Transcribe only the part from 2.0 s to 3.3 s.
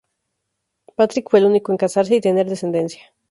y tener descendencia.